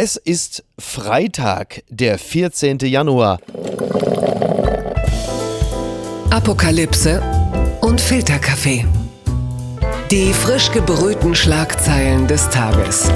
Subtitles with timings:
[0.00, 2.78] Es ist Freitag, der 14.
[2.84, 3.40] Januar.
[6.30, 7.20] Apokalypse
[7.80, 8.86] und Filterkaffee.
[10.12, 13.10] Die frisch gebrühten Schlagzeilen des Tages.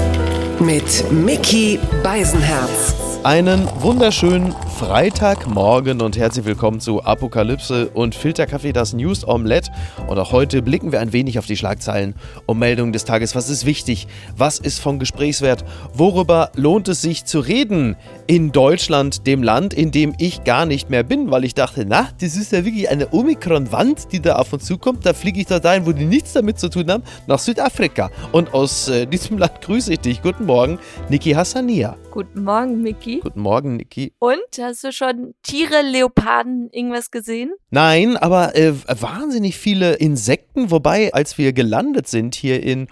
[0.59, 2.93] Mit Mickey Beisenherz.
[3.23, 9.71] Einen wunderschönen Freitagmorgen und herzlich willkommen zu Apokalypse und Filterkaffee, das News Omelette.
[10.07, 12.15] Und auch heute blicken wir ein wenig auf die Schlagzeilen
[12.47, 13.35] und Meldungen des Tages.
[13.35, 14.07] Was ist wichtig?
[14.35, 15.63] Was ist von Gesprächswert?
[15.93, 20.89] Worüber lohnt es sich zu reden in Deutschland, dem Land, in dem ich gar nicht
[20.89, 21.29] mehr bin?
[21.29, 25.05] Weil ich dachte, na, das ist ja wirklich eine Omikron-Wand, die da auf uns zukommt.
[25.05, 28.09] Da fliege ich da rein, wo die nichts damit zu tun haben, nach Südafrika.
[28.31, 30.21] Und aus äh, diesem Land grüße ich dich.
[30.23, 31.95] Guten Morgen, Niki Hassania.
[32.13, 33.21] Guten Morgen, Miki.
[33.21, 34.13] Guten Morgen, Niki.
[34.19, 37.53] Und hast du schon Tiere, Leoparden, irgendwas gesehen?
[37.69, 40.71] Nein, aber äh, wahnsinnig viele Insekten.
[40.71, 42.87] Wobei, als wir gelandet sind hier in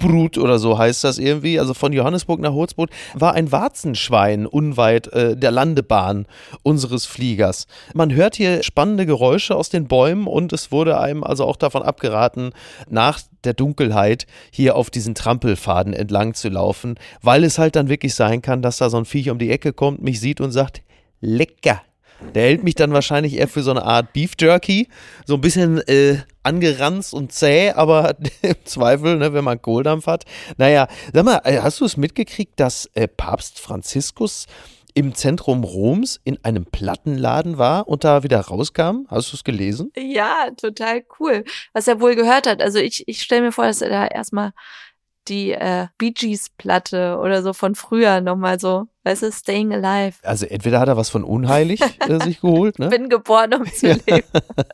[0.00, 5.08] Hutzbrut oder so heißt das irgendwie, also von Johannesburg nach Hutzbrut, war ein Warzenschwein unweit
[5.08, 6.26] äh, der Landebahn
[6.62, 7.66] unseres Fliegers.
[7.94, 11.82] Man hört hier spannende Geräusche aus den Bäumen und es wurde einem also auch davon
[11.82, 12.52] abgeraten,
[12.88, 18.14] nach der Dunkelheit hier auf diesen Trampelfaden entlang zu laufen, weil es halt dann wirklich
[18.14, 20.82] sein kann, dass da so ein Viech um die Ecke kommt, mich sieht und sagt,
[21.20, 21.82] lecker.
[22.34, 24.88] Der hält mich dann wahrscheinlich eher für so eine Art Beef Jerky.
[25.24, 30.24] So ein bisschen äh, angeranzt und zäh, aber im Zweifel, ne, wenn man Kohldampf hat.
[30.56, 34.46] Naja, sag mal, äh, hast du es mitgekriegt, dass äh, Papst Franziskus
[34.94, 39.06] im Zentrum Roms in einem Plattenladen war und da wieder rauskam?
[39.08, 39.92] Hast du es gelesen?
[39.96, 41.44] Ja, total cool.
[41.72, 42.60] Was er wohl gehört hat.
[42.60, 44.52] Also ich, ich stelle mir vor, dass er da erstmal
[45.28, 50.16] die äh, Bee Gees Platte oder so von früher nochmal so, weißt du, Staying Alive.
[50.22, 52.88] Also entweder hat er was von Unheilig äh, sich geholt, ne?
[52.88, 54.26] Bin geboren, um zu leben.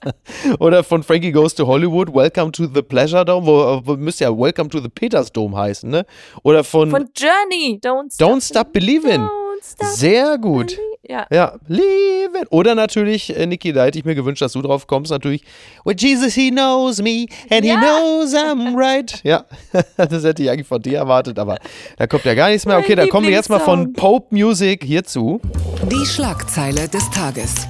[0.59, 4.31] Oder von Frankie Goes to Hollywood, Welcome to the Pleasure Dome, wo, wo müsste ja
[4.37, 6.07] Welcome to the Peters Dome heißen, ne?
[6.43, 9.21] Oder von, Von Journey, Don't Stop, Don't Stop Believin'.
[9.21, 10.77] Don't Stop Sehr gut.
[11.07, 11.27] Ja.
[11.31, 12.47] Ja, leave it.
[12.51, 15.43] Oder natürlich, äh, Niki, da hätte ich mir gewünscht, dass du drauf kommst, natürlich.
[15.85, 17.77] Well, Jesus, he knows me and he Ja.
[17.81, 19.21] knows I'm right.
[19.25, 19.45] Ja,
[19.97, 21.59] das hätte ich eigentlich von dir erwartet, aber
[21.97, 22.77] da kommt ja gar nichts mehr.
[22.77, 23.93] Mein Okay, dann kommen wir jetzt mal von.
[23.93, 25.41] Pope Music hierzu.
[25.91, 27.67] Die Schlagzeile des Tages.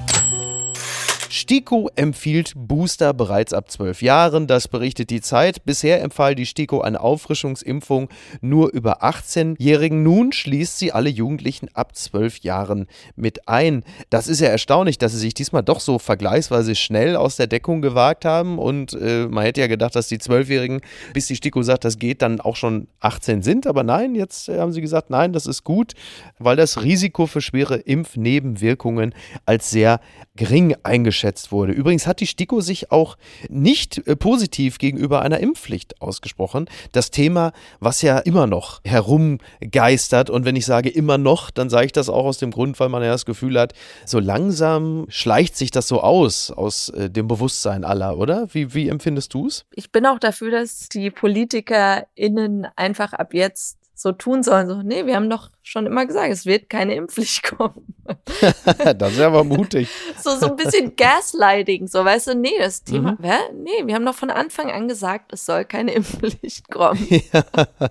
[1.35, 4.47] STIKO empfiehlt Booster bereits ab 12 Jahren.
[4.47, 5.65] Das berichtet die Zeit.
[5.65, 8.07] Bisher empfahl die STIKO eine Auffrischungsimpfung
[8.39, 10.01] nur über 18-Jährigen.
[10.01, 12.87] Nun schließt sie alle Jugendlichen ab 12 Jahren
[13.17, 13.83] mit ein.
[14.09, 17.81] Das ist ja erstaunlich, dass sie sich diesmal doch so vergleichsweise schnell aus der Deckung
[17.81, 18.57] gewagt haben.
[18.57, 20.79] Und äh, man hätte ja gedacht, dass die 12-Jährigen,
[21.13, 23.67] bis die STIKO sagt, das geht, dann auch schon 18 sind.
[23.67, 25.95] Aber nein, jetzt äh, haben sie gesagt, nein, das ist gut,
[26.39, 29.13] weil das Risiko für schwere Impfnebenwirkungen
[29.45, 29.99] als sehr
[30.37, 31.73] gering eingeschätzt wurde.
[31.73, 33.17] Übrigens hat die STIKO sich auch
[33.49, 36.67] nicht äh, positiv gegenüber einer Impfpflicht ausgesprochen.
[36.91, 41.87] Das Thema, was ja immer noch herumgeistert und wenn ich sage immer noch, dann sage
[41.87, 43.73] ich das auch aus dem Grund, weil man ja das Gefühl hat,
[44.05, 48.47] so langsam schleicht sich das so aus, aus äh, dem Bewusstsein aller, oder?
[48.53, 49.65] Wie, wie empfindest du es?
[49.71, 54.67] Ich bin auch dafür, dass die PolitikerInnen einfach ab jetzt so tun sollen.
[54.67, 57.95] So, nee, wir haben doch schon immer gesagt, es wird keine Impfpflicht kommen.
[58.97, 59.87] das ist aber mutig.
[60.23, 63.23] So, so ein bisschen Gaslighting, so, weißt du, nee, das Thema, Mhm.
[63.23, 63.33] hä?
[63.63, 67.05] Nee, wir haben doch von Anfang an gesagt, es soll keine Impfpflicht kommen.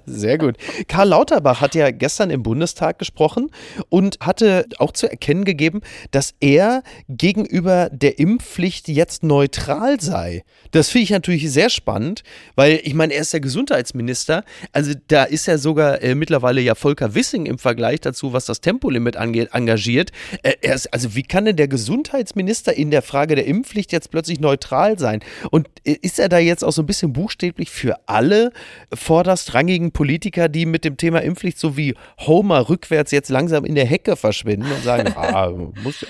[0.06, 0.56] Sehr gut.
[0.86, 3.50] Karl Lauterbach hat ja gestern im Bundestag gesprochen
[3.88, 5.80] und hatte auch zu erkennen gegeben,
[6.12, 10.44] dass er gegenüber der Impfpflicht jetzt neutral sei.
[10.70, 12.22] Das finde ich natürlich sehr spannend,
[12.54, 14.44] weil ich meine, er ist der Gesundheitsminister.
[14.72, 18.60] Also da ist ja sogar äh, mittlerweile ja Volker Wissing im Vergleich dazu, was das
[18.60, 20.12] Tempolimit angeht, engagiert.
[20.42, 24.10] Äh, er ist, also wie kann denn der Gesundheitsminister in der Frage der Impfpflicht jetzt
[24.10, 25.20] plötzlich neutral sein?
[25.50, 28.52] Und äh, ist er da jetzt auch so ein bisschen buchstäblich für alle
[28.92, 33.86] vorderstrangigen Politiker, die mit dem Thema Impfpflicht so wie Homer rückwärts jetzt langsam in der
[33.86, 35.50] Hecke verschwinden und sagen, ah,
[35.82, 36.04] muss,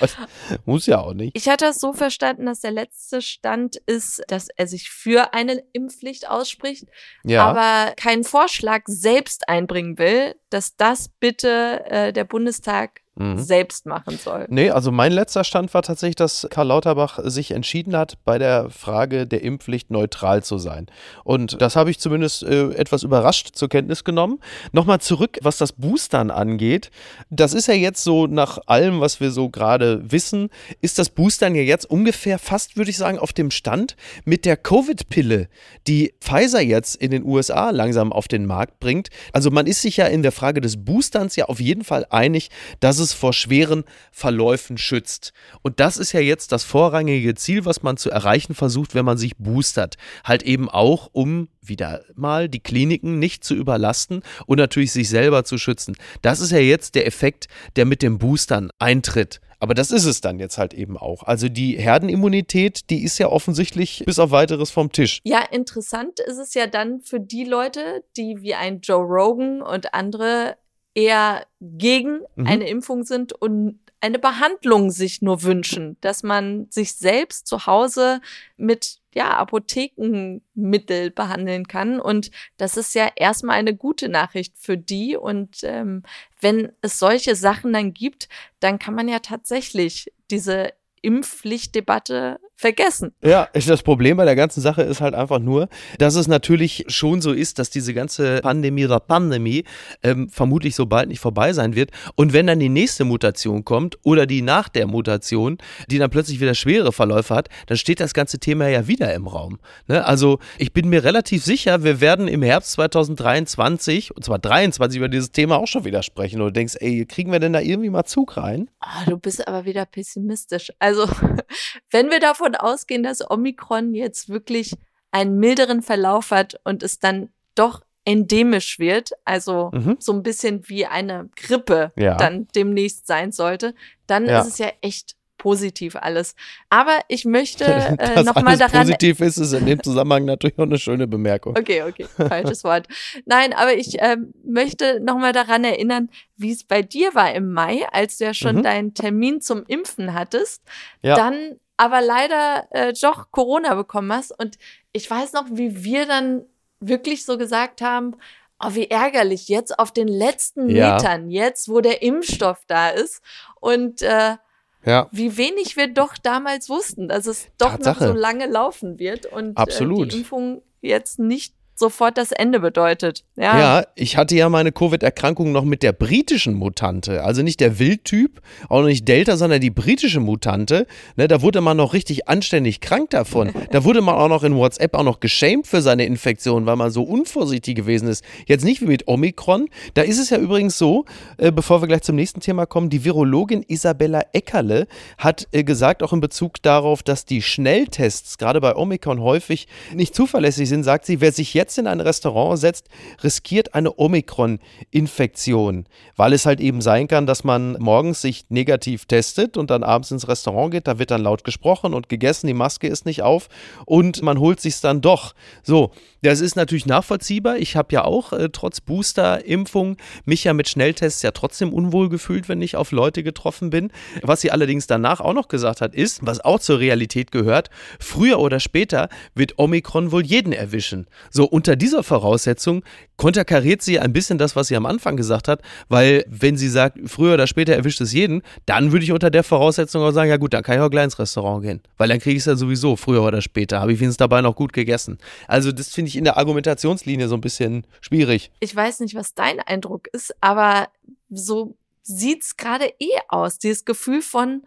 [0.65, 1.37] muss ja auch nicht.
[1.37, 5.63] Ich hatte das so verstanden, dass der letzte Stand ist, dass er sich für eine
[5.73, 6.87] Impfpflicht ausspricht,
[7.25, 7.45] Ja.
[7.47, 13.39] aber keinen Vorschlag selbst einbringen will, dass das bitte äh, der Bundestag Mhm.
[13.39, 14.47] selbst machen soll.
[14.49, 18.71] Nee, also mein letzter Stand war tatsächlich, dass Karl Lauterbach sich entschieden hat, bei der
[18.71, 20.87] Frage der Impfpflicht neutral zu sein.
[21.23, 24.41] Und das habe ich zumindest äh, etwas überrascht zur Kenntnis genommen.
[24.73, 26.91] Nochmal zurück, was das Boostern angeht.
[27.31, 30.51] Das ist ja jetzt so nach allem, was wir so gerade wissen,
[30.81, 33.95] ist das Boostern ja jetzt ungefähr fast, würde ich sagen, auf dem Stand
[34.25, 35.49] mit der Covid-Pille,
[35.87, 39.11] die Pfizer jetzt in den USA langsam auf den Markt bringt.
[39.33, 42.51] Also man ist sich ja in der Frage des Boosterns ja auf jeden Fall einig,
[42.81, 45.33] dass es es vor schweren Verläufen schützt.
[45.63, 49.19] Und das ist ja jetzt das vorrangige Ziel, was man zu erreichen versucht, wenn man
[49.19, 49.97] sich boostert.
[50.25, 55.45] Halt eben auch, um wieder mal die Kliniken nicht zu überlasten und natürlich sich selber
[55.45, 55.97] zu schützen.
[56.23, 57.47] Das ist ja jetzt der Effekt,
[57.77, 59.41] der mit den Boostern eintritt.
[59.65, 61.23] Aber das ist es dann jetzt halt eben auch.
[61.23, 65.21] Also die Herdenimmunität, die ist ja offensichtlich bis auf weiteres vom Tisch.
[65.25, 69.95] Ja, interessant ist es ja dann für die Leute, die wie ein Joe Rogan und
[69.95, 70.57] andere
[70.95, 72.47] eher gegen mhm.
[72.47, 78.21] eine Impfung sind und eine Behandlung sich nur wünschen, dass man sich selbst zu Hause
[78.59, 82.01] mit ja, Apothekenmittel behandeln kann.
[82.01, 85.17] Und das ist ja erstmal eine gute Nachricht für die.
[85.17, 86.03] Und ähm,
[86.41, 88.29] wenn es solche Sachen dann gibt,
[88.61, 93.15] dann kann man ja tatsächlich diese Impfpflichtdebatte vergessen.
[93.23, 95.69] Ja, das Problem bei der ganzen Sache ist halt einfach nur,
[95.99, 99.65] dass es natürlich schon so ist, dass diese ganze Pandemie oder Pandemie
[100.03, 101.91] ähm, vermutlich so bald nicht vorbei sein wird.
[102.15, 105.59] Und wenn dann die nächste Mutation kommt oder die nach der Mutation,
[105.91, 109.27] die dann plötzlich wieder schwere Verläufe hat, dann steht das ganze Thema ja wieder im
[109.27, 109.59] Raum.
[109.87, 110.05] Ne?
[110.05, 115.09] Also ich bin mir relativ sicher, wir werden im Herbst 2023, und zwar 23, über
[115.09, 116.41] dieses Thema auch schon wieder sprechen.
[116.41, 118.71] Und du denkst, ey, kriegen wir denn da irgendwie mal Zug rein?
[118.81, 120.73] Oh, du bist aber wieder pessimistisch.
[120.79, 121.09] Also
[121.91, 124.75] wenn wir davon davon ausgehen, dass Omikron jetzt wirklich
[125.11, 129.97] einen milderen Verlauf hat und es dann doch endemisch wird, also mhm.
[129.99, 132.17] so ein bisschen wie eine Grippe ja.
[132.17, 133.75] dann demnächst sein sollte,
[134.07, 134.41] dann ja.
[134.41, 136.35] ist es ja echt positiv alles.
[136.71, 137.65] Aber ich möchte
[137.99, 138.83] äh, nochmal daran.
[138.83, 141.57] Positiv ist es in dem Zusammenhang natürlich auch eine schöne Bemerkung.
[141.57, 142.89] Okay, okay, falsches Wort.
[143.25, 147.87] Nein, aber ich äh, möchte nochmal daran erinnern, wie es bei dir war im Mai,
[147.91, 148.63] als du ja schon mhm.
[148.63, 150.63] deinen Termin zum Impfen hattest.
[151.03, 151.15] Ja.
[151.15, 154.39] Dann aber leider äh, doch Corona bekommen hast.
[154.39, 154.59] Und
[154.93, 156.45] ich weiß noch, wie wir dann
[156.81, 158.17] wirklich so gesagt haben,
[158.61, 160.95] oh, wie ärgerlich, jetzt auf den letzten ja.
[160.95, 163.23] Metern, jetzt wo der Impfstoff da ist.
[163.61, 164.37] Und äh,
[164.85, 165.09] ja.
[165.11, 168.05] wie wenig wir doch damals wussten, dass es doch Tatsache.
[168.05, 170.07] noch so lange laufen wird und Absolut.
[170.07, 173.25] Äh, die Impfung jetzt nicht sofort das Ende bedeutet.
[173.37, 177.79] Ja, ja ich hatte ja meine Covid-Erkrankung noch mit der britischen Mutante, also nicht der
[177.79, 180.87] Wildtyp, auch noch nicht Delta, sondern die britische Mutante.
[181.17, 183.53] Ne, da wurde man noch richtig anständig krank davon.
[183.71, 186.93] Da wurde man auch noch in WhatsApp auch noch geschämt für seine Infektion, weil man
[186.93, 188.23] so unvorsichtig gewesen ist.
[188.47, 189.69] Jetzt nicht wie mit Omikron.
[189.95, 191.07] Da ist es ja übrigens so,
[191.39, 194.87] äh, bevor wir gleich zum nächsten Thema kommen, die Virologin Isabella Eckerle
[195.19, 200.15] hat äh, gesagt, auch in Bezug darauf, dass die Schnelltests gerade bei Omikron häufig nicht
[200.15, 202.89] zuverlässig sind, sagt sie, wer sich jetzt jetzt in ein Restaurant setzt,
[203.23, 209.57] riskiert eine Omikron-Infektion, weil es halt eben sein kann, dass man morgens sich negativ testet
[209.57, 212.87] und dann abends ins Restaurant geht, da wird dann laut gesprochen und gegessen, die Maske
[212.87, 213.49] ist nicht auf
[213.87, 215.35] und man holt sich dann doch.
[215.63, 215.91] So,
[216.23, 217.57] das ist natürlich nachvollziehbar.
[217.57, 222.49] Ich habe ja auch äh, trotz Booster-Impfung mich ja mit Schnelltests ja trotzdem unwohl gefühlt,
[222.49, 223.91] wenn ich auf Leute getroffen bin.
[224.23, 228.39] Was sie allerdings danach auch noch gesagt hat, ist, was auch zur Realität gehört, früher
[228.39, 231.07] oder später wird Omikron wohl jeden erwischen.
[231.31, 232.83] So, unter dieser Voraussetzung
[233.17, 236.99] konterkariert sie ein bisschen das, was sie am Anfang gesagt hat, weil wenn sie sagt,
[237.09, 240.37] früher oder später erwischt es jeden, dann würde ich unter der Voraussetzung auch sagen, ja
[240.37, 242.57] gut, dann kann ich auch gleich ins Restaurant gehen, weil dann kriege ich es ja
[242.57, 245.19] sowieso früher oder später, habe ich wenigstens dabei noch gut gegessen.
[245.47, 248.51] Also das finde ich in der Argumentationslinie so ein bisschen schwierig.
[248.59, 250.89] Ich weiß nicht, was dein Eindruck ist, aber
[251.31, 254.63] so sieht es gerade eh aus, dieses Gefühl von,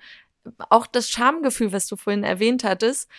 [0.69, 3.09] auch das Schamgefühl, was du vorhin erwähnt hattest,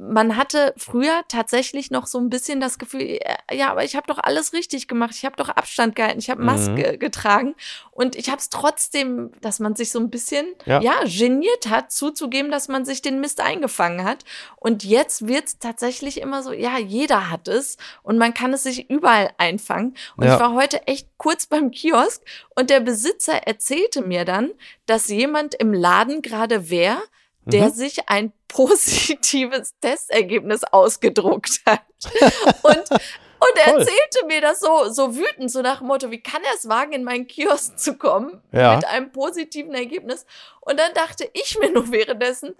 [0.00, 4.06] man hatte früher tatsächlich noch so ein bisschen das Gefühl, äh, ja, aber ich habe
[4.06, 6.98] doch alles richtig gemacht, ich habe doch Abstand gehalten, ich habe Maske mhm.
[6.98, 7.54] getragen
[7.90, 10.80] und ich habe es trotzdem, dass man sich so ein bisschen ja.
[10.80, 10.94] ja.
[11.04, 14.24] geniert hat, zuzugeben, dass man sich den Mist eingefangen hat.
[14.56, 18.62] Und jetzt wird es tatsächlich immer so, ja, jeder hat es und man kann es
[18.62, 19.96] sich überall einfangen.
[20.16, 20.34] Und ja.
[20.34, 22.22] ich war heute echt kurz beim Kiosk
[22.56, 24.50] und der Besitzer erzählte mir dann,
[24.86, 27.02] dass jemand im Laden gerade wäre,
[27.44, 27.72] der mhm.
[27.72, 31.82] sich ein positives Testergebnis ausgedruckt hat.
[32.62, 36.42] und, und er erzählte mir das so, so wütend, so nach dem Motto, wie kann
[36.42, 38.76] er es wagen, in meinen Kiosk zu kommen ja.
[38.76, 40.26] mit einem positiven Ergebnis?
[40.60, 42.54] Und dann dachte ich mir nur währenddessen,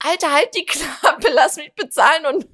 [0.00, 2.48] Alter, halt die Klappe, lass mich bezahlen und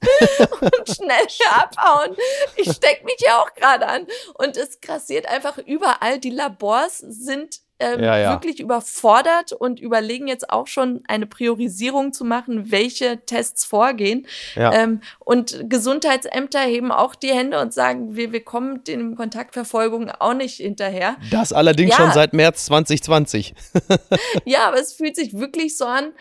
[0.60, 2.16] und schnell hier abhauen.
[2.56, 4.06] Ich steck mich ja auch gerade an.
[4.34, 6.18] Und es grassiert einfach überall.
[6.20, 8.32] Die Labors sind ähm, ja, ja.
[8.32, 14.26] wirklich überfordert und überlegen jetzt auch schon eine Priorisierung zu machen, welche Tests vorgehen.
[14.56, 14.72] Ja.
[14.72, 20.34] Ähm, und Gesundheitsämter heben auch die Hände und sagen, wir, wir kommen den Kontaktverfolgung auch
[20.34, 21.16] nicht hinterher.
[21.30, 23.54] Das allerdings schon seit März 2020.
[24.44, 26.12] ja, aber es fühlt sich wirklich so an,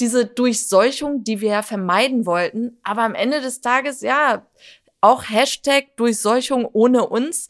[0.00, 2.76] diese Durchseuchung, die wir ja vermeiden wollten.
[2.82, 4.44] Aber am Ende des Tages, ja,
[5.00, 7.48] auch Hashtag Durchseuchung ohne uns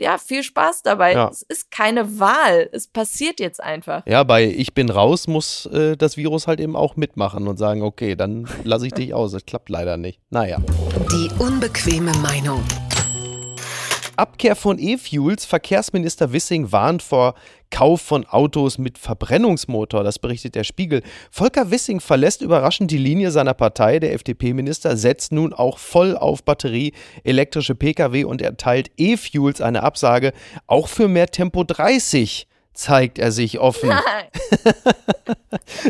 [0.00, 1.12] ja, viel Spaß dabei.
[1.12, 1.28] Ja.
[1.28, 2.68] Es ist keine Wahl.
[2.72, 4.02] Es passiert jetzt einfach.
[4.06, 7.82] Ja, bei Ich bin raus muss äh, das Virus halt eben auch mitmachen und sagen,
[7.82, 9.32] okay, dann lasse ich dich aus.
[9.32, 10.20] Das klappt leider nicht.
[10.30, 10.58] Naja.
[11.12, 12.62] Die unbequeme Meinung.
[14.18, 15.44] Abkehr von E-Fuels.
[15.44, 17.34] Verkehrsminister Wissing warnt vor
[17.70, 20.02] Kauf von Autos mit Verbrennungsmotor.
[20.02, 21.02] Das berichtet der Spiegel.
[21.30, 24.00] Volker Wissing verlässt überraschend die Linie seiner Partei.
[24.00, 30.32] Der FDP-Minister setzt nun auch voll auf Batterie, elektrische Pkw und erteilt E-Fuels eine Absage.
[30.66, 32.47] Auch für mehr Tempo 30
[32.78, 33.90] zeigt er sich offen.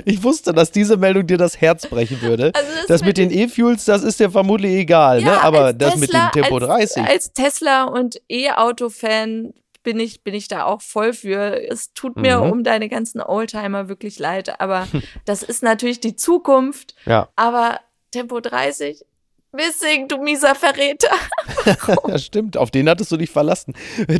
[0.05, 2.53] Ich wusste, dass diese Meldung dir das Herz brechen würde.
[2.55, 5.41] Also das das, mit den E-Fuels, das ist dir vermutlich egal, ne?
[5.43, 7.03] aber als das mit dem Tempo als, 30.
[7.05, 9.53] Als Tesla und E-Auto-Fan
[9.83, 11.61] bin ich, bin ich da auch voll für.
[11.71, 12.51] Es tut mir Mhm.
[12.51, 14.87] um deine ganzen Oldtimer wirklich leid, aber
[15.25, 16.95] das ist natürlich die Zukunft.
[17.05, 17.81] ja, Aber
[18.11, 19.05] Tempo 30,
[19.53, 21.15] Wissing, du mieser Verräter.
[22.07, 22.57] das stimmt.
[22.57, 23.75] Auf den hattest du dich verlassen.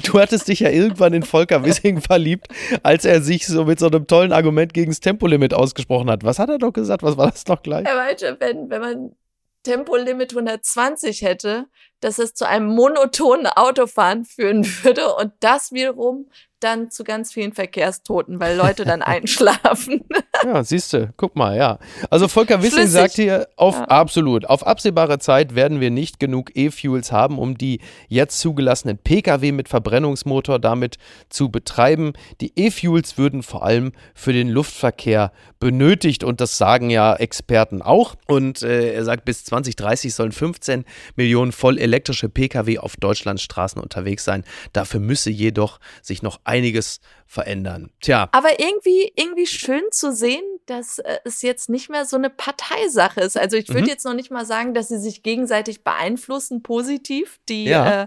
[0.05, 2.49] Du hattest dich ja irgendwann in Volker Wissing verliebt,
[2.83, 6.25] als er sich so mit so einem tollen Argument gegen das Tempolimit ausgesprochen hat.
[6.25, 7.03] Was hat er doch gesagt?
[7.03, 7.87] Was war das noch gleich?
[7.87, 9.17] Er meinte, wenn, wenn man
[9.65, 11.67] Tempolimit 120 hätte,
[12.01, 17.53] dass es zu einem monotonen Autofahren führen würde und das wiederum dann zu ganz vielen
[17.53, 20.05] Verkehrstoten, weil Leute dann einschlafen.
[20.45, 21.79] Ja, siehst du, guck mal, ja.
[22.11, 22.93] Also Volker Wissing Flüssig.
[22.93, 23.85] sagt hier, auf Ja.
[23.85, 29.53] absolut, auf absehbare Zeit werden wir nicht genug E-Fuels haben, um die jetzt zugelassenen Pkw
[29.53, 30.99] mit Verbrennungsmotor damit
[31.29, 32.13] zu betreiben.
[32.41, 38.15] Die E-Fuels würden vor allem für den Luftverkehr benötigt und das sagen ja Experten auch.
[38.27, 40.85] Und äh, er sagt, bis 2030 sollen 15
[41.17, 44.45] Millionen voll elektrische Pkw auf Deutschlands Straßen unterwegs sein.
[44.73, 47.91] Dafür müsse jedoch sich noch einiges verändern.
[48.01, 52.31] Tja, Aber irgendwie, irgendwie schön zu sehen, dass äh, es jetzt nicht mehr so eine
[52.31, 53.37] Parteisache ist.
[53.37, 53.89] Also ich würde Mhm.
[53.89, 58.03] jetzt noch nicht mal sagen, dass sie sich gegenseitig beeinflussen, positiv, die Ja.
[58.03, 58.07] äh,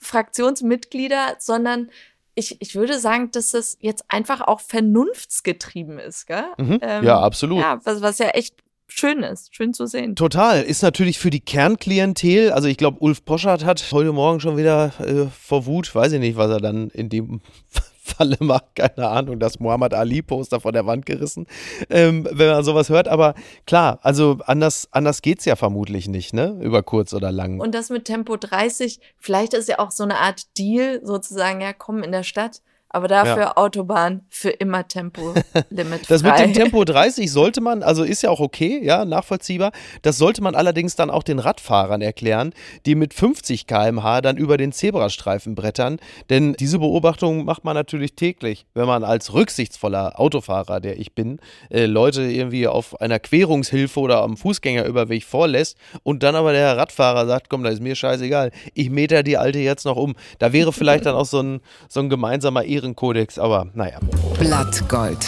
[0.00, 1.90] Fraktionsmitglieder, sondern
[2.34, 6.44] ich, ich würde sagen, dass es jetzt einfach auch vernunftsgetrieben ist, gell?
[6.58, 6.78] Mhm.
[6.82, 7.60] Ähm, ja, absolut.
[7.60, 10.16] Ja, was, was ja echt schön ist, schön zu sehen.
[10.16, 10.62] Total.
[10.62, 14.92] Ist natürlich für die Kernklientel, also ich glaube, Ulf Poschardt hat heute Morgen schon wieder
[15.00, 17.40] äh, vor Wut, weiß ich nicht, was er dann in dem
[18.06, 21.46] Falle macht, keine Ahnung, das Muhammad Ali-Poster von der Wand gerissen,
[21.90, 23.08] ähm, wenn man sowas hört.
[23.08, 23.34] Aber
[23.66, 26.56] klar, also anders, anders geht es ja vermutlich nicht, ne?
[26.62, 27.58] Über kurz oder lang.
[27.58, 31.72] Und das mit Tempo 30, vielleicht ist ja auch so eine Art Deal, sozusagen, ja,
[31.72, 32.62] komm in der Stadt,
[32.96, 35.44] aber dafür Autobahn für immer Tempolimit
[36.08, 39.72] Das mit dem Tempo 30 sollte man, also ist ja auch okay, ja, nachvollziehbar.
[40.00, 42.54] Das sollte man allerdings dann auch den Radfahrern erklären,
[42.86, 45.98] die mit 50 km/h dann über den Zebrastreifen brettern.
[46.30, 51.38] Denn diese Beobachtung macht man natürlich täglich, wenn man als rücksichtsvoller Autofahrer, der ich bin,
[51.68, 57.26] äh, Leute irgendwie auf einer Querungshilfe oder am Fußgängerüberweg vorlässt und dann aber der Radfahrer
[57.26, 60.14] sagt, komm, das ist mir scheißegal, ich meter die Alte jetzt noch um.
[60.38, 61.60] Da wäre vielleicht dann auch so ein,
[61.90, 63.98] so ein gemeinsamer Ehrenkodex, aber naja.
[64.38, 65.26] Blattgold.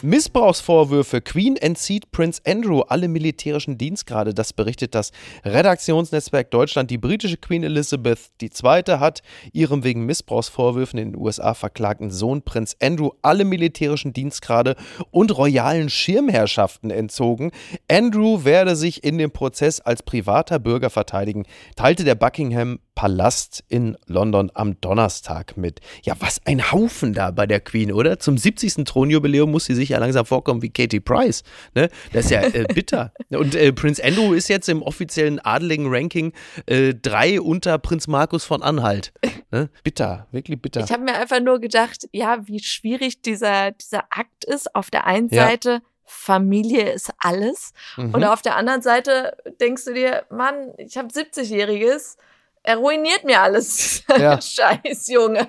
[0.00, 1.20] Missbrauchsvorwürfe.
[1.20, 4.32] Queen entzieht Prince Andrew alle militärischen Dienstgrade.
[4.32, 5.10] Das berichtet das
[5.44, 6.90] Redaktionsnetzwerk Deutschland.
[6.92, 8.98] Die britische Queen Elizabeth II.
[9.00, 14.76] hat ihrem wegen Missbrauchsvorwürfen in den USA verklagten Sohn Prince Andrew alle militärischen Dienstgrade
[15.10, 17.50] und royalen Schirmherrschaften entzogen.
[17.90, 21.44] Andrew werde sich in dem Prozess als privater Bürger verteidigen,
[21.74, 25.80] teilte der Buckingham Palast in London am Donnerstag mit.
[26.02, 28.18] Ja, was ein Haufen da bei der Queen, oder?
[28.18, 28.84] Zum 70.
[28.84, 31.44] Thronjubiläum muss sie sich ja langsam vorkommen wie Katie Price.
[31.76, 31.90] Ne?
[32.12, 33.12] Das ist ja äh, bitter.
[33.30, 36.32] Und äh, Prinz Andrew ist jetzt im offiziellen adeligen Ranking
[36.66, 39.12] äh, drei unter Prinz Markus von Anhalt.
[39.52, 39.70] Ne?
[39.84, 40.82] Bitter, wirklich bitter.
[40.82, 44.74] Ich habe mir einfach nur gedacht, ja, wie schwierig dieser, dieser Akt ist.
[44.74, 45.46] Auf der einen Ja.
[45.46, 47.74] Seite, Familie ist alles.
[47.96, 48.12] Mhm.
[48.12, 52.16] Und auf der anderen Seite denkst du dir, Mann, ich habe 70-Jähriges,
[52.62, 54.02] er ruiniert mir alles.
[54.18, 54.40] Ja.
[54.40, 55.48] Scheiß, Junge.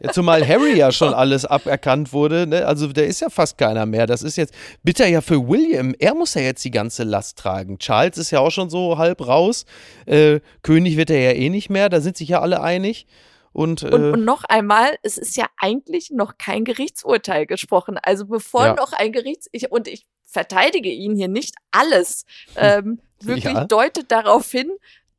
[0.00, 2.46] Ja, zumal Harry ja schon alles aberkannt wurde.
[2.46, 2.66] Ne?
[2.66, 4.06] Also der ist ja fast keiner mehr.
[4.06, 4.52] Das ist jetzt
[4.82, 5.94] bitter ja für William.
[5.98, 7.78] Er muss ja jetzt die ganze Last tragen.
[7.78, 9.64] Charles ist ja auch schon so halb raus.
[10.06, 11.88] Äh, König wird er ja eh nicht mehr.
[11.88, 13.06] Da sind sich ja alle einig.
[13.52, 17.98] Und, äh, Und, und noch einmal, es ist ja eigentlich noch kein Gerichtsurteil gesprochen.
[18.02, 18.74] Also bevor Ja.
[18.74, 19.48] noch ein Gerichts...
[19.52, 22.24] Ich, und ich verteidige ihn hier nicht alles.
[22.56, 23.64] Ähm, wirklich Ja.
[23.64, 24.70] deutet darauf hin,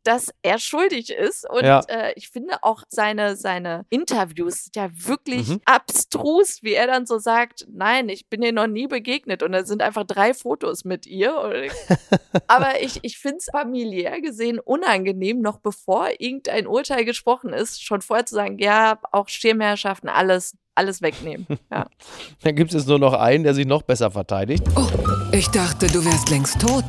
[0.03, 1.47] dass er schuldig ist.
[1.49, 1.79] Und Ja.
[1.87, 5.61] äh, ich finde auch seine, seine Interviews sind ja wirklich Mhm.
[5.65, 9.43] abstrus, wie er dann so sagt, nein, ich bin ihr noch nie begegnet.
[9.43, 11.31] Und da sind einfach drei Fotos mit ihr.
[12.47, 18.01] Aber ich, ich finde es familiär gesehen unangenehm, noch bevor irgendein Urteil gesprochen ist, schon
[18.01, 21.45] vorher zu sagen, ja, auch Schirmherrschaften, alles, alles wegnehmen.
[21.71, 21.85] Ja.
[22.43, 24.63] dann gibt es nur noch einen, der sich noch besser verteidigt.
[24.75, 24.87] Oh,
[25.31, 26.85] ich dachte, du wärst längst tot.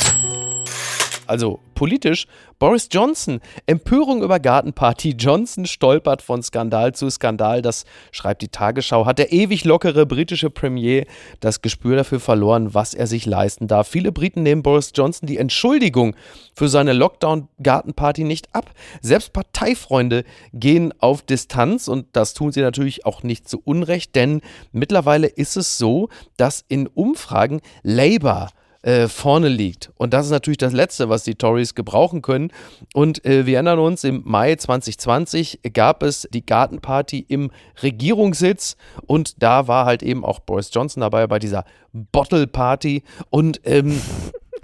[1.33, 2.27] Also politisch,
[2.59, 3.41] Boris Johnson.
[3.67, 5.17] Empörung über Gartenparty.
[5.19, 7.63] Johnson stolpert von Skandal zu Skandal.
[7.63, 9.07] Das schreibt die Tagesschau.
[9.07, 11.07] Hat der ewig lockere britische Premier
[11.41, 13.89] das Gespür dafür verloren, was er sich leisten darf.
[13.89, 16.15] Viele Briten nehmen Boris Johnson die Entschuldigung
[16.55, 18.71] für seine Lockdown-Gartenparty nicht ab.
[19.01, 24.43] Selbst Parteifreunde gehen auf Distanz und das tun sie natürlich auch nicht zu Unrecht, denn
[24.71, 28.51] mittlerweile ist es so, dass in Umfragen Labour
[28.83, 29.91] äh, vorne liegt.
[29.97, 32.53] Und das ist natürlich das Letzte, was die Tories gebrauchen können.
[32.95, 37.51] Und äh, wir erinnern uns, im Mai 2020 gab es die Gartenparty im
[37.83, 43.03] Regierungssitz und da war halt eben auch Boris Johnson dabei bei dieser Bottle Party.
[43.31, 44.01] Und ähm,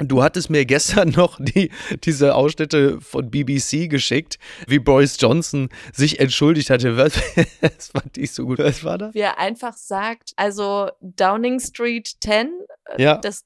[0.01, 1.73] Du hattest mir gestern noch die,
[2.05, 6.97] diese Ausschnitte von BBC geschickt, wie Boris Johnson sich entschuldigt hatte.
[6.97, 7.15] Was,
[7.61, 8.61] das fand ich so gut.
[8.61, 9.13] Was war da?
[9.13, 12.51] Wie er einfach sagt, also Downing Street 10,
[12.97, 13.17] äh, Ja.
[13.17, 13.45] das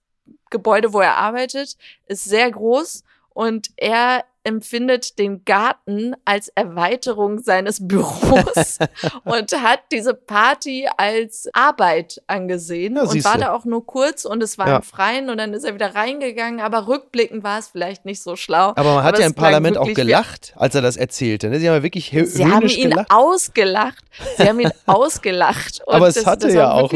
[0.50, 1.76] Gebäude, wo er arbeitet,
[2.06, 8.78] ist sehr groß und er empfindet den Garten als Erweiterung seines Büros
[9.24, 14.42] und hat diese Party als Arbeit angesehen Ja, und war da auch nur kurz und
[14.42, 14.76] es war Ja.
[14.78, 18.34] im Freien und dann ist er wieder reingegangen, aber rückblickend war es vielleicht nicht so
[18.34, 18.70] schlau.
[18.74, 21.48] Aber man hat ja es im Parlament auch gelacht, als er das erzählte.
[21.48, 21.60] Ne?
[21.60, 23.10] Sie haben ja wirklich Sie haben ihn gelacht.
[23.10, 24.04] ausgelacht.
[24.38, 25.82] Sie haben ihn ausgelacht.
[25.86, 26.92] Und Aber es das, hatte das ja auch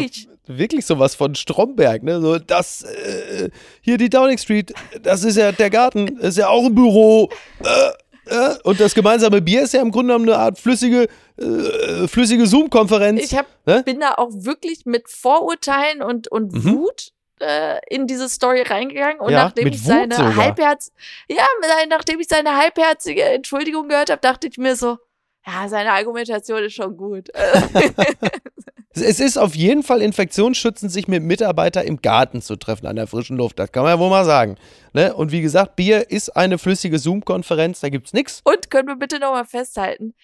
[0.46, 2.20] wirklich sowas von Stromberg, ne?
[2.20, 3.50] So, das, äh,
[3.80, 4.72] hier die Downing Street,
[5.02, 7.30] das ist ja der Garten, das ist ja auch ein Büro.
[7.62, 12.08] Äh, äh, und das gemeinsame Bier ist ja im Grunde genommen eine Art flüssige, äh,
[12.08, 13.22] flüssige Zoom-Konferenz.
[13.22, 13.82] Ich hab, Ne?
[13.84, 16.72] bin da auch wirklich mit Vorurteilen und, und Mhm.
[16.76, 19.20] Wut äh, in diese Story reingegangen.
[19.20, 20.90] Und Ja, nachdem ich seine halbherz,
[21.28, 21.44] ja,
[21.88, 24.98] nachdem ich seine halbherzige Entschuldigung gehört habe, dachte ich mir so,
[25.46, 27.28] ja, seine Argumentation ist schon gut.
[28.98, 33.06] Es ist auf jeden Fall infektionsschützend, sich mit Mitarbeitern im Garten zu treffen, an der
[33.06, 33.58] frischen Luft.
[33.58, 34.56] Das kann man ja wohl mal sagen.
[34.94, 35.14] Ne?
[35.14, 38.40] Und wie gesagt, Bier ist eine flüssige Zoom-Konferenz, da gibt's nichts.
[38.44, 40.14] Und können wir bitte nochmal festhalten,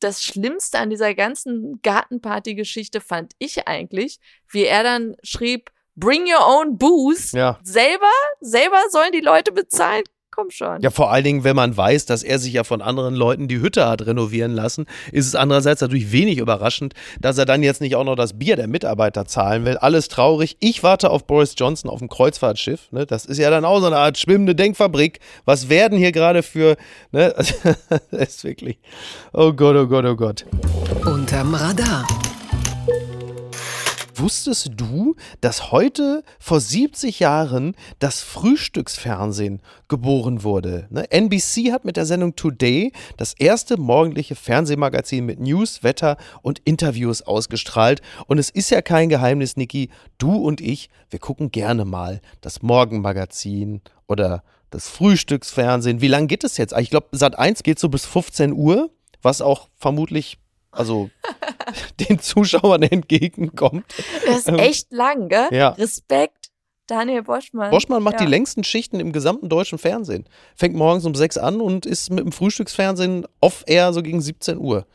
[0.00, 4.18] das Schlimmste an dieser ganzen Gartenparty-Geschichte fand ich eigentlich,
[4.50, 7.36] wie er dann schrieb, bring your own booze.
[7.36, 7.58] Ja.
[7.62, 10.04] Selber, selber sollen die Leute bezahlen.
[10.34, 10.80] Komm schon.
[10.80, 13.60] Ja, vor allen Dingen, wenn man weiß, dass er sich ja von anderen Leuten die
[13.60, 17.94] Hütte hat renovieren lassen, ist es andererseits natürlich wenig überraschend, dass er dann jetzt nicht
[17.94, 19.76] auch noch das Bier der Mitarbeiter zahlen will.
[19.76, 20.56] Alles traurig.
[20.58, 22.90] Ich warte auf Boris Johnson auf dem Kreuzfahrtschiff.
[22.90, 23.06] Ne?
[23.06, 25.20] Das ist ja dann auch so eine Art schwimmende Denkfabrik.
[25.44, 26.76] Was werden hier gerade für,
[27.12, 27.32] ne?
[28.10, 28.78] das ist wirklich,
[29.32, 30.46] oh Gott, oh Gott, oh Gott.
[31.04, 32.04] Unterm Radar.
[34.16, 40.86] Wusstest du, dass heute vor 70 Jahren das Frühstücksfernsehen geboren wurde?
[40.90, 41.10] Ne?
[41.10, 47.22] NBC hat mit der Sendung Today das erste morgendliche Fernsehmagazin mit News, Wetter und Interviews
[47.22, 48.02] ausgestrahlt.
[48.26, 52.62] Und es ist ja kein Geheimnis, Niki, du und ich, wir gucken gerne mal das
[52.62, 56.00] Morgenmagazin oder das Frühstücksfernsehen.
[56.00, 56.76] Wie lange geht es jetzt?
[56.78, 58.90] Ich glaube, Sat 1 geht so bis 15 Uhr,
[59.22, 60.38] was auch vermutlich
[60.74, 61.10] also
[62.08, 63.84] den Zuschauern entgegenkommt.
[64.26, 65.48] Das ist Ähm, echt lang, gell?
[65.50, 65.70] ja.
[65.70, 66.50] Respekt,
[66.86, 67.70] Daniel Boschmann.
[67.70, 68.26] Boschmann macht ja.
[68.26, 70.26] die längsten Schichten im gesamten deutschen Fernsehen.
[70.54, 74.86] Fängt morgens um sechs an und ist mit dem Frühstücksfernsehen off-air so gegen 17 Uhr.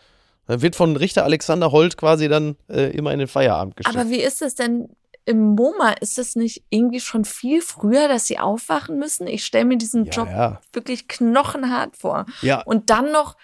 [0.45, 3.95] Dann wird von Richter Alexander Holt quasi dann äh, immer in den Feierabend geschickt.
[3.95, 4.89] Aber wie ist das denn
[5.25, 5.93] im MoMA?
[6.01, 9.27] Ist das nicht irgendwie schon viel früher, dass sie aufwachen müssen?
[9.27, 10.61] Ich stelle mir diesen ja, Job ja.
[10.73, 12.25] wirklich knochenhart vor.
[12.41, 13.35] ja, Und dann noch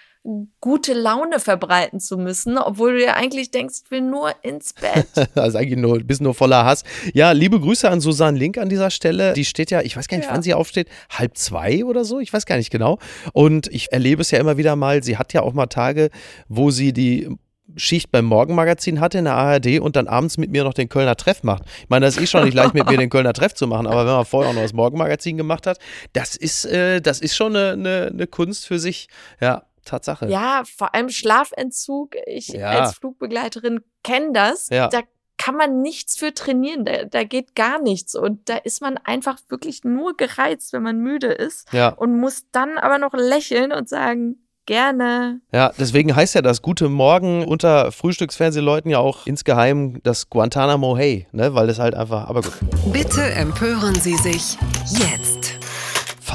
[0.60, 5.06] gute Laune verbreiten zu müssen, obwohl du ja eigentlich denkst, ich will nur ins Bett.
[5.34, 6.82] also eigentlich nur, bist nur voller Hass.
[7.14, 9.32] Ja, liebe Grüße an Susanne Link an dieser Stelle.
[9.34, 10.34] Die steht ja, ich weiß gar nicht, Ja.
[10.34, 12.98] wann sie aufsteht, halb zwei oder so, ich weiß gar nicht genau.
[13.32, 16.10] Und ich erlebe es ja immer wieder mal, sie hat ja auch mal Tage,
[16.48, 17.28] wo sie die
[17.74, 21.16] Schicht beim Morgenmagazin hatte in der ARD und dann abends mit mir noch den Kölner
[21.16, 21.64] Treff macht.
[21.82, 23.86] Ich meine, das ist eh schon nicht leicht, mit mir den Kölner Treff zu machen,
[23.86, 25.78] aber wenn man vorher auch noch das Morgenmagazin gemacht hat,
[26.12, 29.08] das ist, äh, das ist schon eine, eine, eine Kunst für sich.
[29.40, 30.26] Ja, Tatsache.
[30.28, 32.14] ja, vor allem Schlafentzug.
[32.26, 32.68] Ich Ja.
[32.70, 34.68] als Flugbegleiterin kenne das.
[34.68, 34.88] Ja.
[34.88, 35.00] Da
[35.38, 36.84] kann man nichts für trainieren.
[36.84, 38.14] Da, da geht gar nichts.
[38.14, 41.72] Und da ist man einfach wirklich nur gereizt, wenn man müde ist.
[41.72, 41.88] Ja.
[41.90, 45.40] Und muss dann aber noch lächeln und sagen, gerne.
[45.52, 51.26] Ja, deswegen heißt ja das Gute Morgen unter Frühstücksfernsehleuten ja auch insgeheim das Guantanamo Hey,
[51.32, 51.54] ne?
[51.54, 52.54] Weil das halt einfach, aber gut.
[52.92, 54.56] Bitte empören Sie sich
[54.88, 55.35] jetzt.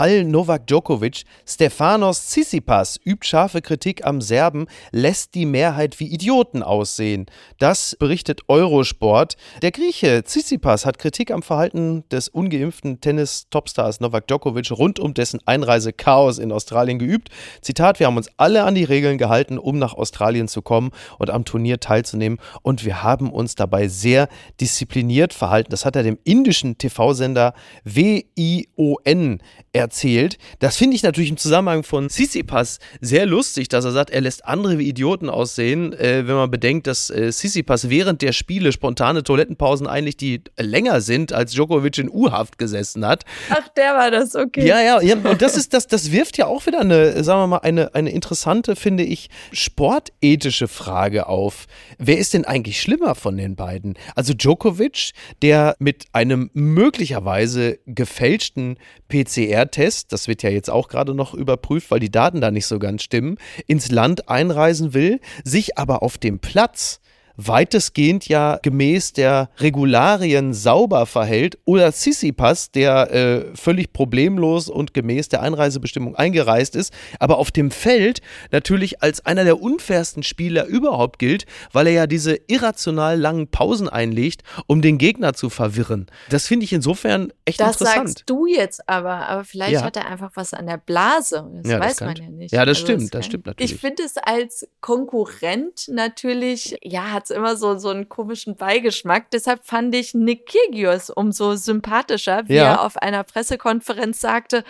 [0.01, 1.25] Fall Novak Djokovic.
[1.45, 7.27] Stefanos Tsitsipas übt scharfe Kritik am Serben, lässt die Mehrheit wie Idioten aussehen.
[7.59, 9.35] Das berichtet Eurosport.
[9.61, 15.39] Der Grieche Tsitsipas hat Kritik am Verhalten des ungeimpften Tennis-Topstars Novak Djokovic rund um dessen
[15.45, 17.29] Einreisechaos in Australien geübt.
[17.61, 21.29] Zitat, wir haben uns alle an die Regeln gehalten, um nach Australien zu kommen und
[21.29, 25.69] am Turnier teilzunehmen und wir haben uns dabei sehr diszipliniert verhalten.
[25.69, 29.37] Das hat er dem indischen TV-Sender WION
[29.73, 30.37] erzählt erzählt.
[30.59, 34.45] Das finde ich natürlich im Zusammenhang von Sissipas sehr lustig, dass er sagt, er lässt
[34.45, 39.21] andere wie Idioten aussehen, äh, wenn man bedenkt, dass äh, Sissipas während der Spiele spontane
[39.23, 43.25] Toilettenpausen eigentlich die länger sind, als Djokovic in U-Haft gesessen hat.
[43.49, 44.65] Ach, der war das, okay.
[44.65, 47.47] Ja, ja, ja, und das ist das, das wirft ja auch wieder eine, sagen wir
[47.47, 51.65] mal, eine, eine interessante, finde ich, sportethische Frage auf.
[51.97, 53.95] Wer ist denn eigentlich schlimmer von den beiden?
[54.15, 58.77] Also Djokovic, der mit einem möglicherweise gefälschten
[59.09, 62.79] PCR-Test, das wird ja jetzt auch gerade noch überprüft, weil die Daten da nicht so
[62.79, 67.00] ganz stimmen, ins Land einreisen will, sich aber auf dem Platz
[67.47, 75.29] weitestgehend ja gemäß der Regularien sauber verhält oder Sissipas, der äh, völlig problemlos und gemäß
[75.29, 81.19] der Einreisebestimmung eingereist ist, aber auf dem Feld natürlich als einer der unfairsten Spieler überhaupt
[81.19, 86.07] gilt, weil er ja diese irrational langen Pausen einlegt, um den Gegner zu verwirren.
[86.29, 88.09] Das finde ich insofern echt das interessant.
[88.09, 89.83] sagst du jetzt aber, aber vielleicht Ja.
[89.83, 91.49] hat er einfach was an der Blase.
[91.55, 92.51] Das Ja, das weiß kann- man ja nicht.
[92.53, 93.71] Ja, das Also stimmt, das kann- stimmt natürlich.
[93.73, 99.31] Ich finde es als Konkurrent natürlich, ja, hat es immer so, so einen komischen Beigeschmack.
[99.31, 102.63] Deshalb fand ich Nick Kyrgios umso sympathischer, wie Ja.
[102.73, 104.63] er auf einer Pressekonferenz sagte,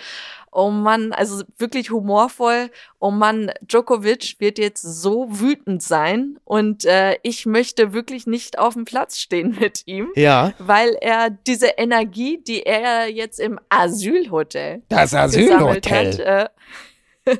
[0.53, 2.71] Oh Mann, also wirklich humorvoll.
[2.99, 8.73] Oh Mann, Djokovic wird jetzt so wütend sein und äh, ich möchte wirklich nicht auf
[8.73, 14.81] dem Platz stehen mit ihm Ja, weil er diese Energie, die er jetzt im Asylhotel
[14.89, 16.49] das gesammelt hat, äh,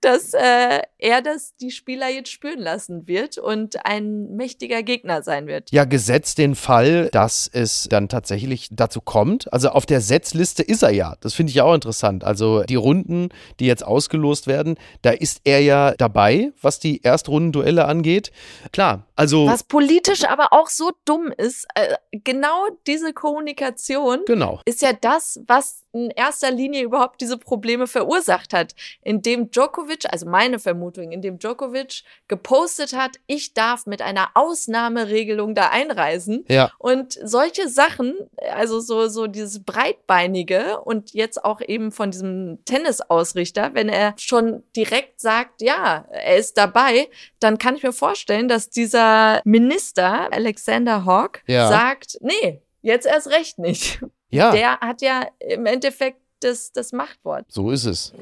[0.00, 5.46] dass äh, er das die Spieler jetzt spüren lassen wird und ein mächtiger Gegner sein
[5.46, 5.70] wird.
[5.70, 9.52] Ja, gesetzt den Fall, dass es dann tatsächlich dazu kommt.
[9.52, 11.16] Also auf der Setzliste ist er ja.
[11.20, 12.24] Das finde ich ja auch interessant.
[12.24, 13.28] Also die Runden,
[13.60, 18.32] die jetzt ausgelost werden, da ist er ja dabei, was die Erstrundenduelle angeht.
[18.72, 24.60] Klar, also Was politisch aber auch so dumm ist, äh, genau diese Kommunikation genau.
[24.66, 28.74] ist ja das, was in erster Linie überhaupt diese Probleme verursacht hat.
[29.02, 35.68] Indem Djokovic, also meine Vermutung, indem Djokovic gepostet hat, ich darf mit einer Ausnahmeregelung da
[35.70, 36.44] einreisen.
[36.48, 36.70] Ja.
[36.78, 38.14] Und solche Sachen,
[38.52, 44.62] also so, so dieses Breitbeinige und jetzt auch eben von diesem Tennisausrichter, wenn er schon
[44.76, 47.08] direkt sagt, ja, er ist dabei,
[47.40, 51.68] dann kann ich mir vorstellen, dass dieser Minister, Alexander Hawk, Ja.
[51.68, 54.00] sagt, nee, jetzt erst recht nicht.
[54.28, 57.46] Ja, Der hat ja im Endeffekt das, das Machtwort.
[57.48, 58.12] so ist es.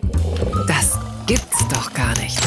[0.69, 2.39] Das gibt's doch gar nicht.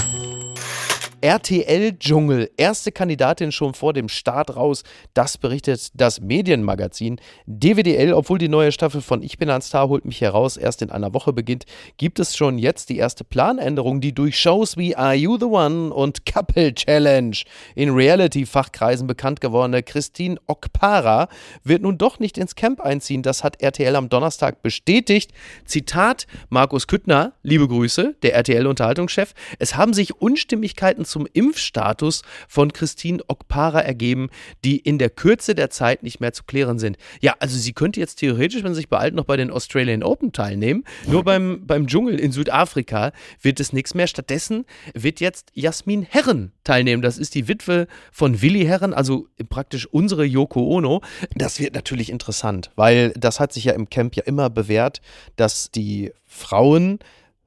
[1.22, 4.84] RTL-Dschungel, erste Kandidatin schon vor dem Start raus.
[5.16, 8.14] Das berichtet das Medienmagazin DWDL.
[8.14, 11.16] Obwohl die neue Staffel von Ich bin ein Star holt mich heraus erst in einer
[11.16, 11.66] Woche beginnt,
[11.98, 15.92] gibt es schon jetzt die erste Planänderung, die durch Shows wie Are You the One
[15.92, 17.36] und Couple Challenge
[17.74, 21.30] in Reality-Fachkreisen bekannt gewordene Christine Okpara
[21.64, 23.24] wird nun doch nicht ins Camp einziehen.
[23.24, 25.32] Das hat RTL am Donnerstag bestätigt.
[25.66, 29.34] Zitat Markus Küttner, liebe Grüße, der RTL-Unterhaltungschef.
[29.58, 34.30] Es haben sich Unstimmigkeiten zum Impfstatus von Christine Okpara ergeben,
[34.64, 36.98] die in der Kürze der Zeit nicht mehr zu klären sind.
[37.22, 40.32] Ja, also sie könnte jetzt theoretisch, wenn sie sich beeilt, noch bei den Australian Open
[40.32, 40.84] teilnehmen.
[41.08, 44.08] Nur beim, beim Dschungel in Südafrika wird es nichts mehr.
[44.08, 47.02] Stattdessen wird jetzt Jasmin Herren teilnehmen.
[47.02, 51.02] Das ist die Witwe von Willi Herren, also praktisch unsere Yoko Ono.
[51.36, 55.02] Das wird natürlich interessant, weil das hat sich ja im Camp ja immer bewährt,
[55.36, 57.00] dass die Frauen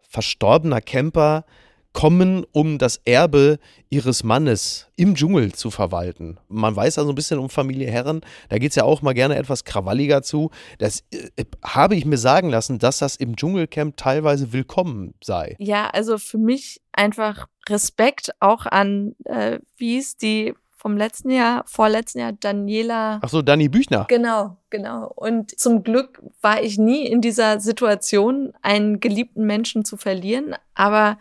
[0.09, 1.44] verstorbener Camper
[1.92, 6.38] kommen, um das Erbe ihres Mannes im Dschungel zu verwalten.
[6.48, 9.37] Man weiß also ein bisschen um Familie Herren, da geht es ja auch mal gerne
[9.37, 10.50] etwas krawalliger zu.
[10.79, 15.57] Das äh, habe ich mir sagen lassen, dass das im Dschungelcamp teilweise willkommen sei.
[15.59, 21.62] Ja, also für mich einfach Respekt auch an, äh, wie ist die vom letzten Jahr,
[21.66, 23.20] vorletzten Jahr, Daniela.
[23.22, 24.07] Ach so, Dani Büchner.
[24.09, 25.12] Genau, genau.
[25.14, 30.55] Und zum Glück war ich nie in dieser Situation, einen geliebten Menschen zu verlieren.
[30.74, 31.18] Aber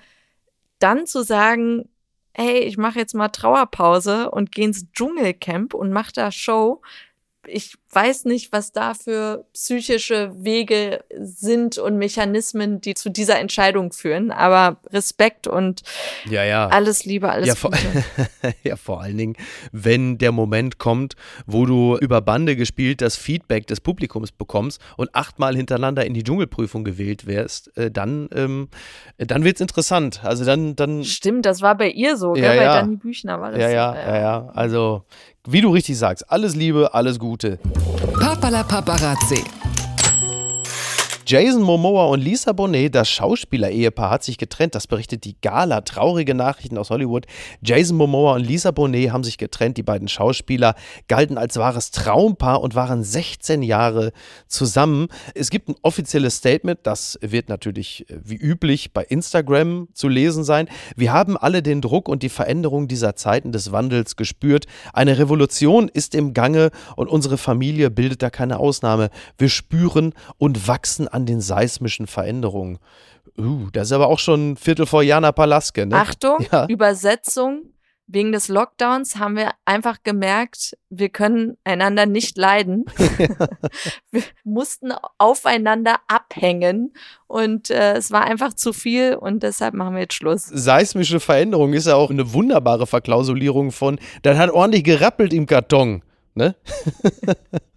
[0.80, 1.90] dann zu sagen,
[2.34, 6.82] hey, ich mache jetzt mal Trauerpause und gehe ins Dschungelcamp und mache da Show.
[7.52, 13.92] Ich weiß nicht, was da für psychische Wege sind und Mechanismen, die zu dieser Entscheidung
[13.92, 14.32] führen.
[14.32, 15.82] Aber Respekt und
[16.30, 16.68] Ja, ja.
[16.68, 18.56] alles Liebe, alles Ja vor, Gute.
[18.64, 19.36] ja, vor allen Dingen,
[19.72, 21.16] wenn der Moment kommt,
[21.48, 26.24] wo du über Bande gespielt das Feedback des Publikums bekommst und achtmal hintereinander in die
[26.24, 28.70] Dschungelprüfung gewählt wirst, äh, dann, ähm,
[29.18, 30.24] dann wird es interessant.
[30.24, 32.44] Also dann, dann Stimmt, das war bei ihr so, gell?
[32.44, 32.74] Ja, bei ja.
[32.82, 33.74] Dani Büchner war das ja, so.
[33.74, 34.50] ja, ja, ja.
[34.54, 35.06] Also,
[35.52, 37.60] wie du richtig sagst, alles Liebe, alles Gute.
[38.20, 39.44] Papala Paparazzi.
[41.30, 44.74] Jason Momoa und Lisa Bonet, das Schauspieler-Ehepaar, hat sich getrennt.
[44.74, 45.82] Das berichtet die Gala.
[45.82, 47.28] Traurige Nachrichten aus Hollywood.
[47.62, 49.78] Jason Momoa und Lisa Bonet haben sich getrennt.
[49.78, 50.74] Die beiden Schauspieler
[51.08, 54.12] galten als wahres Traumpaar und waren 16 Jahre
[54.48, 55.08] zusammen.
[55.36, 60.44] Es gibt ein offizielles Statement, das wird natürlich äh, wie üblich bei Instagram zu lesen
[60.44, 60.68] sein.
[60.96, 64.66] Wir haben alle den Druck und die Veränderung dieser Zeiten des Wandels gespürt.
[64.94, 69.12] Eine Revolution ist im Gange und unsere Familie bildet da keine Ausnahme.
[69.38, 72.80] Wir spüren und wachsen an den seismischen Veränderungen.
[73.38, 75.96] Uh, das ist aber auch schon Viertel vor Jana Palaske, ne?
[75.96, 76.68] Achtung, Ja.
[76.68, 77.74] Übersetzung.
[78.12, 82.86] Wegen des Lockdowns haben wir einfach gemerkt, wir können einander nicht leiden.
[84.12, 86.94] wir mussten aufeinander abhängen
[87.28, 90.46] und äh, es war einfach zu viel und deshalb machen wir jetzt Schluss.
[90.46, 96.02] Seismische Veränderung ist ja auch eine wunderbare Verklausulierung von, dann hat ordentlich gerappelt im Karton,
[96.34, 96.56] ne?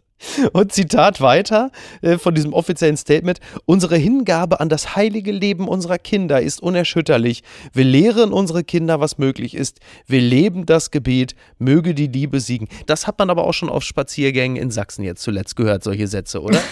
[0.52, 3.40] Und Zitat weiter äh, von diesem offiziellen Statement.
[3.66, 7.42] Unsere Hingabe an das heilige Leben unserer Kinder ist unerschütterlich.
[7.72, 9.80] Wir lehren unsere Kinder, was möglich ist.
[10.06, 12.68] Wir leben das Gebet, möge die Liebe siegen.
[12.86, 16.40] Das hat man aber auch schon auf Spaziergängen in Sachsen jetzt zuletzt gehört, solche Sätze,
[16.40, 16.60] oder?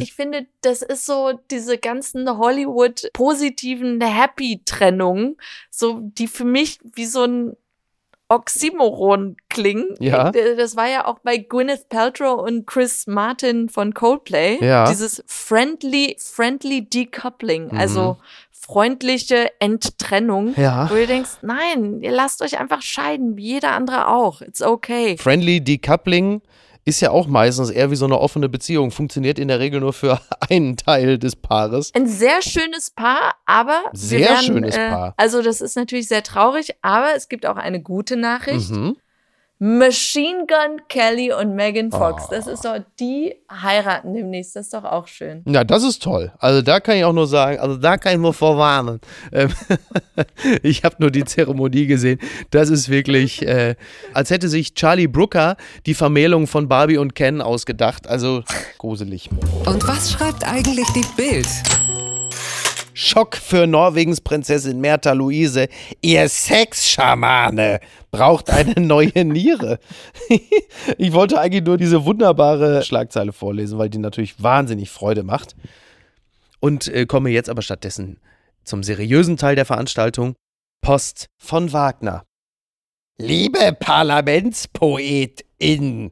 [0.00, 5.36] Ich finde, das ist so diese ganzen Hollywood positiven Happy-Trennungen,
[5.70, 7.56] so die für mich wie so ein
[8.28, 9.94] Oxymoron klingen.
[10.00, 10.30] Ja.
[10.30, 14.58] Das war ja auch bei Gwyneth Paltrow und Chris Martin von Coldplay.
[14.62, 14.88] Ja.
[14.88, 17.78] Dieses friendly, friendly decoupling, Mhm.
[17.78, 18.16] also
[18.52, 20.54] freundliche Enttrennung.
[20.56, 20.90] Ja.
[20.90, 24.42] Wo du denkst, nein, ihr lasst euch einfach scheiden, wie jeder andere auch.
[24.42, 25.16] It's okay.
[25.16, 26.42] Friendly Decoupling
[26.88, 29.92] ist ja auch meistens eher wie so eine offene Beziehung, funktioniert in der Regel nur
[29.92, 31.92] für einen Teil des Paares.
[31.94, 35.14] Ein sehr schönes Paar, aber Sehr werden, schönes äh, Paar.
[35.18, 38.70] Also das ist natürlich sehr traurig, aber es gibt auch eine gute Nachricht.
[38.70, 38.96] Mhm.
[39.60, 42.30] Machine Gun Kelly und Megan Fox, Oh.
[42.30, 45.42] das ist doch die heiraten demnächst, das ist doch auch schön.
[45.48, 46.32] Ja, das ist toll.
[46.38, 49.00] Also da kann ich auch nur sagen, also da kann ich nur vorwarnen.
[49.32, 49.50] Ähm,
[50.62, 52.20] ich habe nur die Zeremonie gesehen.
[52.50, 53.74] Das ist wirklich, äh,
[54.14, 58.06] als hätte sich Charlie Brooker die Vermählung von Barbie und Ken ausgedacht.
[58.06, 58.44] Also
[58.78, 59.28] gruselig.
[59.66, 61.48] Und was schreibt eigentlich die Bild?
[63.00, 65.68] Schock für Norwegens Prinzessin Märtha Luise.
[66.02, 67.78] Ihr Sexschamane
[68.10, 69.78] braucht eine neue Niere.
[70.98, 75.54] ich wollte eigentlich nur diese wunderbare Schlagzeile vorlesen, weil die natürlich wahnsinnig Freude macht.
[76.58, 78.18] Und äh, komme jetzt aber stattdessen
[78.64, 80.34] zum seriösen Teil der Veranstaltung.
[80.80, 82.24] Post von Wagner.
[83.16, 86.10] Liebe ParlamentspoetInnen,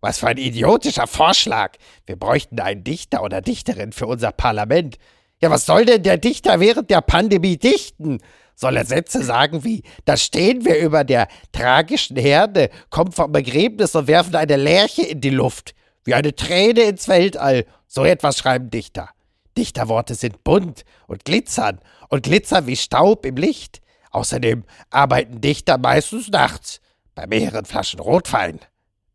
[0.00, 1.78] was für ein idiotischer Vorschlag.
[2.06, 4.98] Wir bräuchten einen Dichter oder Dichterin für unser Parlament.
[5.40, 8.18] Ja, was soll denn der Dichter während der Pandemie dichten?
[8.56, 13.94] Soll er Sätze sagen wie, da stehen wir über der tragischen Herde, kommen vom Begräbnis
[13.94, 17.66] und werfen eine Lerche in die Luft, wie eine Träne ins Weltall.
[17.86, 19.10] So etwas schreiben Dichter.
[19.56, 23.80] Dichterworte sind bunt und glitzern und glitzern wie Staub im Licht.
[24.10, 26.80] Außerdem arbeiten Dichter meistens nachts
[27.14, 28.58] bei mehreren Flaschen Rotwein.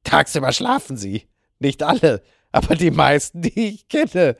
[0.03, 1.27] Tagsüber schlafen sie.
[1.59, 2.21] Nicht alle,
[2.53, 4.37] aber die meisten, die ich kenne.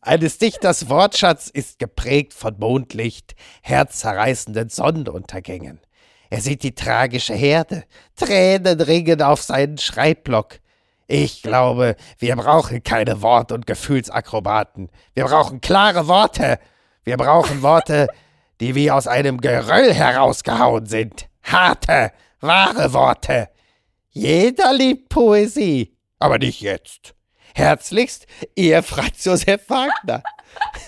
[0.00, 5.78] Eines Dichters Wortschatz ist geprägt von Mondlicht, herzzerreißenden Sonnenuntergängen.
[6.30, 7.84] Er sieht die tragische Herde,
[8.16, 10.58] Tränen ringen auf seinen Schreibblock.
[11.06, 14.90] Ich glaube, wir brauchen keine Wort- und Gefühlsakrobaten.
[15.14, 16.58] Wir brauchen klare Worte.
[17.04, 18.06] Wir brauchen Worte,
[18.60, 21.28] die wie aus einem Geröll herausgehauen sind.
[21.42, 23.48] Harte, wahre Worte.
[24.10, 27.14] Jeder liebt Poesie, aber nicht jetzt.
[27.54, 30.22] Herzlichst, Ihr Franz Josef Wagner.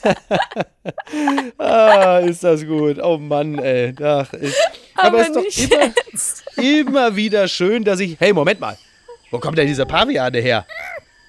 [1.58, 2.98] ah, ist das gut.
[3.02, 3.94] Oh Mann, ey.
[4.02, 4.54] Ach, ich,
[4.96, 5.78] aber, es ist doch
[6.56, 8.18] immer, immer wieder schön, dass ich.
[8.18, 8.76] Hey, Moment mal.
[9.30, 10.66] Wo kommt denn diese Paviane her?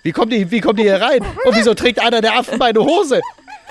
[0.04, 1.24] Wie kommt die, wie kommt die hier rein?
[1.46, 3.22] Und wieso trägt einer der Affen meine Hose?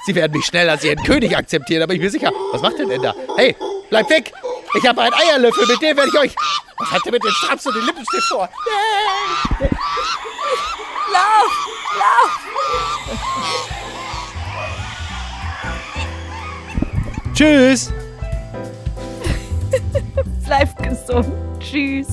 [0.07, 2.33] Sie werden mich schnell als ihren König akzeptieren, aber ich bin sicher.
[2.53, 3.15] Was macht denn denn da?
[3.37, 3.55] Hey,
[3.91, 4.33] bleib weg!
[4.75, 6.35] Ich habe einen Eierlöffel, mit dem werde ich euch.
[6.79, 8.49] Was hat der mit den Straps und den Lippenstift vor?
[17.35, 17.91] Tschüss!
[20.47, 21.27] Bleib gesund.
[21.59, 22.09] Tschüss.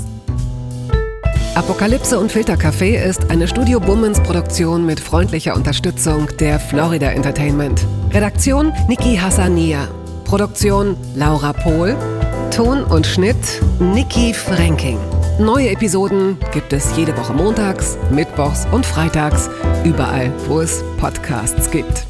[1.55, 7.85] Apokalypse und Filtercafé ist eine Studio Bummens Produktion mit freundlicher Unterstützung der Florida Entertainment.
[8.11, 9.87] Redaktion Niki Hassania.
[10.23, 11.97] Produktion Laura Pohl.
[12.51, 13.35] Ton und Schnitt
[13.79, 14.99] Niki Franking.
[15.39, 19.49] Neue Episoden gibt es jede Woche montags, mittwochs und freitags,
[19.83, 22.08] überall, wo es Podcasts gibt.